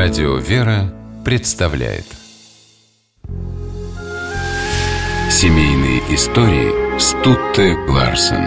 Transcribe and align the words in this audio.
Радио 0.00 0.36
«Вера» 0.36 0.94
представляет 1.24 2.04
Семейные 5.28 5.98
истории 6.14 7.00
Стутте 7.00 7.74
Ларсен 7.88 8.44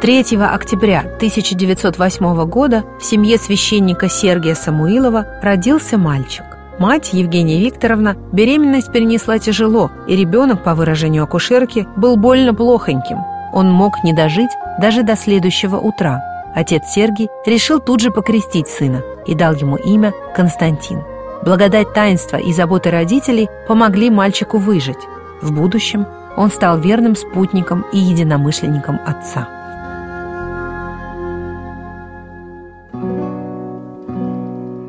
Третьего 0.00 0.48
октября 0.54 1.00
1908 1.00 2.46
года 2.46 2.84
в 2.98 3.04
семье 3.04 3.36
священника 3.36 4.08
Сергия 4.08 4.54
Самуилова 4.54 5.26
родился 5.42 5.98
мальчик. 5.98 6.46
Мать, 6.78 7.10
Евгения 7.12 7.60
Викторовна, 7.60 8.16
беременность 8.32 8.90
перенесла 8.90 9.38
тяжело, 9.38 9.90
и 10.08 10.16
ребенок, 10.16 10.64
по 10.64 10.74
выражению 10.74 11.24
акушерки, 11.24 11.86
был 11.98 12.16
больно 12.16 12.54
плохоньким. 12.54 13.18
Он 13.52 13.70
мог 13.70 14.02
не 14.02 14.12
дожить 14.12 14.50
даже 14.78 15.02
до 15.02 15.16
следующего 15.16 15.76
утра. 15.76 16.22
Отец 16.54 16.88
Сергий 16.88 17.28
решил 17.46 17.80
тут 17.80 18.00
же 18.00 18.10
покрестить 18.10 18.68
сына 18.68 19.02
и 19.26 19.34
дал 19.34 19.54
ему 19.54 19.76
имя 19.76 20.12
Константин. 20.34 21.02
Благодать 21.44 21.92
таинства 21.92 22.36
и 22.36 22.52
заботы 22.52 22.90
родителей 22.90 23.48
помогли 23.66 24.10
мальчику 24.10 24.58
выжить. 24.58 25.08
В 25.40 25.52
будущем 25.52 26.06
он 26.36 26.50
стал 26.50 26.78
верным 26.78 27.16
спутником 27.16 27.84
и 27.92 27.98
единомышленником 27.98 29.00
отца. 29.04 29.48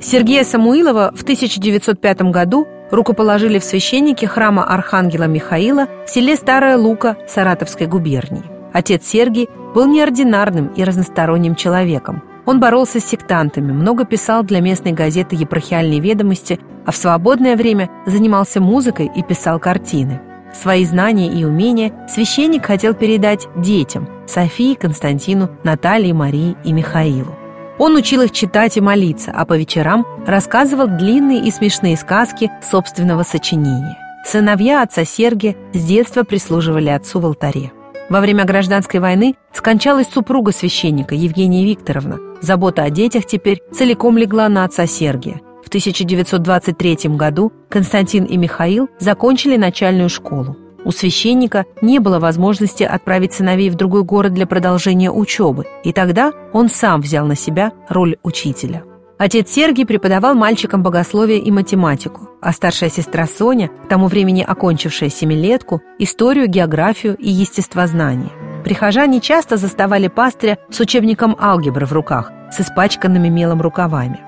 Сергея 0.00 0.44
Самуилова 0.44 1.12
в 1.16 1.22
1905 1.22 2.30
году 2.30 2.68
рукоположили 2.90 3.58
в 3.58 3.64
священники 3.64 4.24
храма 4.24 4.64
Архангела 4.64 5.24
Михаила 5.24 5.86
в 6.06 6.10
селе 6.10 6.36
Старая 6.36 6.76
Лука 6.76 7.16
Саратовской 7.26 7.86
губернии. 7.86 8.44
Отец 8.72 9.06
Сергий 9.06 9.48
был 9.74 9.86
неординарным 9.86 10.68
и 10.68 10.84
разносторонним 10.84 11.54
человеком. 11.54 12.22
Он 12.46 12.60
боролся 12.60 13.00
с 13.00 13.04
сектантами, 13.04 13.72
много 13.72 14.04
писал 14.04 14.42
для 14.42 14.60
местной 14.60 14.92
газеты 14.92 15.36
«Епархиальные 15.36 16.00
ведомости», 16.00 16.60
а 16.84 16.90
в 16.90 16.96
свободное 16.96 17.56
время 17.56 17.88
занимался 18.06 18.60
музыкой 18.60 19.10
и 19.14 19.22
писал 19.22 19.58
картины. 19.58 20.20
Свои 20.52 20.84
знания 20.84 21.32
и 21.32 21.44
умения 21.44 21.92
священник 22.08 22.66
хотел 22.66 22.94
передать 22.94 23.48
детям– 23.56 24.08
Софии, 24.26 24.74
Константину, 24.74 25.50
Наталье, 25.64 26.14
Марии 26.14 26.56
и 26.64 26.72
Михаилу. 26.72 27.34
Он 27.78 27.96
учил 27.96 28.22
их 28.22 28.32
читать 28.32 28.76
и 28.76 28.80
молиться, 28.80 29.32
а 29.34 29.44
по 29.44 29.56
вечерам 29.56 30.06
рассказывал 30.26 30.86
длинные 30.86 31.40
и 31.44 31.50
смешные 31.50 31.96
сказки 31.96 32.50
собственного 32.62 33.24
сочинения. 33.24 33.98
Сыновья 34.24 34.82
отца 34.82 35.04
Сергия 35.04 35.56
с 35.72 35.84
детства 35.84 36.22
прислуживали 36.22 36.88
отцу 36.88 37.20
в 37.20 37.26
алтаре. 37.26 37.72
Во 38.08 38.20
время 38.20 38.44
гражданской 38.44 39.00
войны 39.00 39.34
скончалась 39.52 40.08
супруга 40.08 40.52
священника 40.52 41.14
Евгения 41.14 41.64
Викторовна. 41.64 42.18
Забота 42.40 42.84
о 42.84 42.90
детях 42.90 43.26
теперь 43.26 43.62
целиком 43.72 44.18
легла 44.18 44.48
на 44.48 44.64
отца 44.64 44.86
Сергия. 44.86 45.40
В 45.64 45.68
1923 45.68 47.16
году 47.16 47.52
Константин 47.70 48.24
и 48.24 48.36
Михаил 48.36 48.88
закончили 48.98 49.56
начальную 49.56 50.08
школу. 50.10 50.56
У 50.84 50.92
священника 50.92 51.64
не 51.80 51.98
было 51.98 52.18
возможности 52.18 52.82
отправить 52.82 53.32
сыновей 53.32 53.70
в 53.70 53.74
другой 53.74 54.04
город 54.04 54.34
для 54.34 54.46
продолжения 54.46 55.10
учебы, 55.10 55.64
и 55.82 55.92
тогда 55.92 56.32
он 56.52 56.68
сам 56.68 57.00
взял 57.00 57.26
на 57.26 57.36
себя 57.36 57.72
роль 57.88 58.16
учителя. 58.22 58.84
Отец 59.16 59.50
Сергий 59.50 59.86
преподавал 59.86 60.34
мальчикам 60.34 60.82
богословие 60.82 61.38
и 61.38 61.50
математику, 61.50 62.28
а 62.42 62.52
старшая 62.52 62.90
сестра 62.90 63.26
Соня, 63.26 63.68
к 63.68 63.88
тому 63.88 64.08
времени 64.08 64.44
окончившая 64.46 65.08
семилетку, 65.08 65.80
историю, 65.98 66.48
географию 66.48 67.16
и 67.16 67.30
естествознание. 67.30 68.30
Прихожане 68.64 69.20
часто 69.20 69.56
заставали 69.56 70.08
пастыря 70.08 70.58
с 70.68 70.80
учебником 70.80 71.36
алгебры 71.38 71.86
в 71.86 71.92
руках, 71.92 72.32
с 72.50 72.60
испачканными 72.60 73.28
мелом 73.28 73.62
рукавами. 73.62 74.20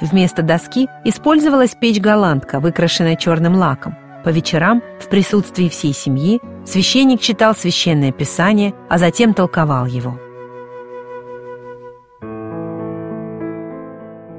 Вместо 0.00 0.42
доски 0.42 0.88
использовалась 1.04 1.74
печь-голландка, 1.74 2.60
выкрашенная 2.60 3.16
черным 3.16 3.54
лаком. 3.54 3.96
По 4.24 4.30
вечерам, 4.30 4.82
в 4.98 5.08
присутствии 5.08 5.68
всей 5.68 5.92
семьи, 5.92 6.40
священник 6.64 7.20
читал 7.20 7.54
священное 7.54 8.10
писание, 8.10 8.74
а 8.88 8.96
затем 8.96 9.34
толковал 9.34 9.84
его. 9.84 10.18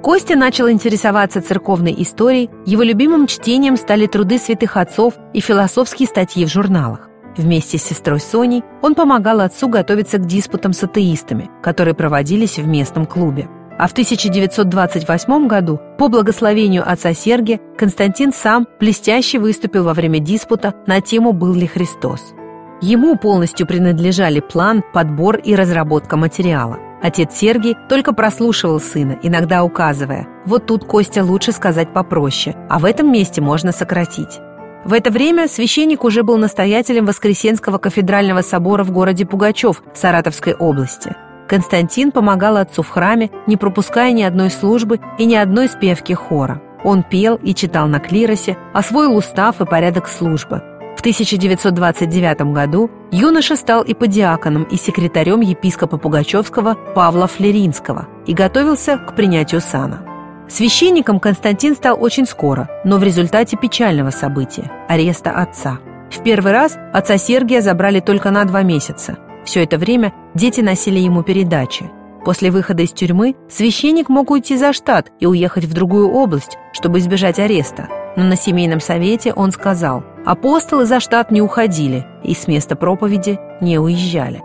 Костя 0.02 0.36
начал 0.36 0.70
интересоваться 0.70 1.42
церковной 1.42 1.96
историей, 2.00 2.50
его 2.66 2.84
любимым 2.84 3.28
чтением 3.28 3.78
стали 3.78 4.08
труды 4.08 4.38
святых 4.38 4.78
отцов 4.78 5.16
и 5.34 5.40
философские 5.40 6.08
статьи 6.08 6.46
в 6.46 6.50
журналах. 6.50 7.10
Вместе 7.38 7.78
с 7.78 7.84
сестрой 7.84 8.20
Соней 8.20 8.64
он 8.82 8.96
помогал 8.96 9.42
отцу 9.42 9.68
готовиться 9.68 10.18
к 10.18 10.26
диспутам 10.26 10.74
с 10.74 10.84
атеистами, 10.84 11.50
которые 11.62 11.94
проводились 11.94 12.58
в 12.58 12.68
местном 12.68 13.06
клубе. 13.06 13.50
А 13.78 13.88
в 13.88 13.92
1928 13.92 15.48
году, 15.48 15.82
по 15.98 16.08
благословению 16.08 16.90
отца 16.90 17.14
Сергия, 17.14 17.60
Константин 17.78 18.32
сам 18.32 18.68
блестяще 18.80 19.38
выступил 19.40 19.84
во 19.84 19.94
время 19.94 20.20
диспута 20.20 20.74
на 20.88 21.02
тему 21.02 21.34
«Был 21.34 21.54
ли 21.54 21.68
Христос?». 21.68 22.34
Ему 22.82 23.18
полностью 23.18 23.68
принадлежали 23.68 24.40
план, 24.40 24.84
подбор 24.94 25.38
и 25.38 25.56
разработка 25.56 26.18
материала. 26.18 26.78
Отец 27.02 27.36
Сергий 27.36 27.76
только 27.90 28.14
прослушивал 28.14 28.80
сына, 28.80 29.20
иногда 29.22 29.64
указывая, 29.64 30.28
вот 30.46 30.66
тут 30.66 30.86
Костя 30.86 31.24
лучше 31.24 31.52
сказать 31.52 31.94
попроще, 31.94 32.56
а 32.70 32.80
в 32.80 32.86
этом 32.86 33.12
месте 33.12 33.42
можно 33.42 33.72
сократить. 33.72 34.40
В 34.86 34.94
это 34.94 35.10
время 35.10 35.48
священник 35.48 36.04
уже 36.04 36.24
был 36.24 36.38
настоятелем 36.38 37.06
Воскресенского 37.06 37.78
кафедрального 37.78 38.42
собора 38.42 38.84
в 38.84 38.92
городе 38.92 39.26
Пугачев 39.26 39.82
Саратовской 39.94 40.54
области. 40.54 41.16
Константин 41.48 42.12
помогал 42.12 42.58
отцу 42.58 42.82
в 42.82 42.90
храме, 42.90 43.30
не 43.48 43.58
пропуская 43.58 44.12
ни 44.12 44.24
одной 44.24 44.50
службы 44.50 45.00
и 45.18 45.26
ни 45.26 45.36
одной 45.36 45.68
спевки 45.68 46.14
хора. 46.14 46.62
Он 46.84 47.04
пел 47.04 47.36
и 47.36 47.54
читал 47.54 47.88
на 47.88 48.00
клиросе, 48.00 48.58
освоил 48.74 49.16
устав 49.16 49.62
и 49.62 49.66
порядок 49.66 50.08
службы. 50.08 50.62
В 50.96 51.00
1929 51.02 52.54
году 52.54 52.90
юноша 53.12 53.56
стал 53.56 53.84
иподиаконом 53.86 54.64
и 54.64 54.76
секретарем 54.76 55.42
епископа 55.42 55.98
Пугачевского 55.98 56.76
Павла 56.96 57.28
Флеринского 57.28 58.08
и 58.26 58.34
готовился 58.34 58.98
к 58.98 59.16
принятию 59.16 59.62
сана. 59.62 60.02
Священником 60.48 61.20
Константин 61.20 61.76
стал 61.76 61.98
очень 62.00 62.26
скоро, 62.26 62.70
но 62.84 62.98
в 62.98 63.04
результате 63.04 63.58
печального 63.58 64.12
события– 64.12 64.72
ареста 64.88 65.32
отца. 65.32 65.80
В 66.12 66.24
первый 66.24 66.52
раз 66.52 66.78
отца 66.94 67.18
Сергия 67.18 67.62
забрали 67.62 68.00
только 68.00 68.30
на 68.30 68.46
два 68.46 68.62
месяца. 68.62 69.18
Все 69.46 69.64
это 69.64 69.78
время 69.78 70.14
дети 70.34 70.62
носили 70.62 71.00
ему 71.00 71.24
передачи. 71.24 71.90
После 72.26 72.50
выхода 72.50 72.82
из 72.82 72.92
тюрьмы 72.92 73.36
священник 73.48 74.10
мог 74.10 74.32
уйти 74.32 74.58
за 74.58 74.74
штат 74.74 75.12
и 75.20 75.28
уехать 75.28 75.66
в 75.66 75.74
другую 75.74 76.10
область, 76.10 76.58
чтобы 76.74 76.98
избежать 76.98 77.38
ареста. 77.38 77.88
Но 78.18 78.24
на 78.24 78.36
семейном 78.36 78.80
совете 78.80 79.32
он 79.34 79.52
сказал, 79.52 80.04
апостолы 80.26 80.86
за 80.86 81.00
штат 81.00 81.30
не 81.30 81.42
уходили 81.42 82.06
и 82.24 82.34
с 82.34 82.48
места 82.48 82.76
проповеди 82.76 83.40
не 83.62 83.78
уезжали. 83.78 84.42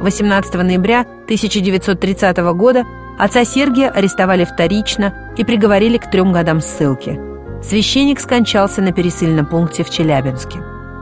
«18 0.00 0.62
ноября 0.62 1.00
1930 1.00 2.36
года 2.54 2.86
отца 3.18 3.44
Сергия 3.44 3.90
арестовали 3.90 4.44
вторично 4.44 5.32
и 5.36 5.44
приговорили 5.44 5.98
к 5.98 6.08
трем 6.10 6.32
годам 6.32 6.60
ссылки– 6.60 7.20
священник 7.68 8.20
скончался 8.20 8.80
на 8.80 8.92
пересыльном 8.92 9.46
пункте 9.46 9.82
в 9.82 9.90
Челябинске. 9.90 10.60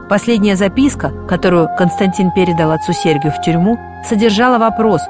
Последняя 0.09 0.55
записка, 0.55 1.11
которую 1.27 1.69
Константин 1.77 2.31
передал 2.31 2.71
отцу 2.71 2.93
Сергию 2.93 3.31
в 3.31 3.41
тюрьму, 3.41 3.77
содержала 4.07 4.57
вопрос, 4.57 5.01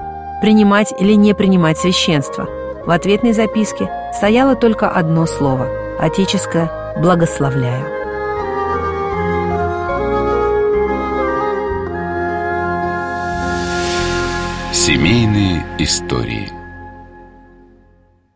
принимать 0.42 0.94
или 1.00 1.14
не 1.14 1.34
принимать 1.34 1.78
священство. 1.78 2.48
В 2.86 2.92
ответной 2.92 3.34
записке 3.34 3.90
стояло 4.14 4.56
только 4.56 4.90
одно 4.90 5.26
слово– 5.26 5.68
отеческое 6.00 6.70
«благословляю». 6.98 7.86
Семейные 14.72 15.66
истории– 15.80 16.52